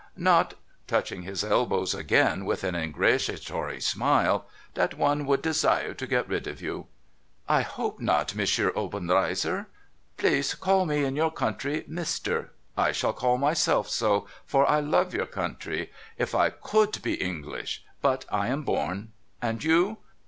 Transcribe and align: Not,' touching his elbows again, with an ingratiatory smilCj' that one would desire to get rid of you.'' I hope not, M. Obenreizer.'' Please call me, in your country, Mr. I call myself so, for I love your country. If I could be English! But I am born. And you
Not,' 0.17 0.55
touching 0.87 1.21
his 1.21 1.43
elbows 1.43 1.93
again, 1.93 2.43
with 2.43 2.63
an 2.63 2.73
ingratiatory 2.73 3.77
smilCj' 3.77 4.45
that 4.73 4.95
one 4.95 5.27
would 5.27 5.43
desire 5.43 5.93
to 5.93 6.07
get 6.07 6.27
rid 6.27 6.47
of 6.47 6.59
you.'' 6.59 6.87
I 7.47 7.61
hope 7.61 7.99
not, 7.99 8.35
M. 8.35 8.43
Obenreizer.'' 8.75 9.67
Please 10.17 10.55
call 10.55 10.87
me, 10.87 11.03
in 11.05 11.15
your 11.15 11.29
country, 11.29 11.83
Mr. 11.87 12.47
I 12.75 12.93
call 12.93 13.37
myself 13.37 13.89
so, 13.89 14.25
for 14.43 14.67
I 14.67 14.79
love 14.79 15.13
your 15.13 15.27
country. 15.27 15.91
If 16.17 16.33
I 16.33 16.49
could 16.49 16.99
be 17.03 17.21
English! 17.21 17.83
But 18.01 18.25
I 18.31 18.47
am 18.47 18.63
born. 18.63 19.11
And 19.39 19.63
you 19.63 19.99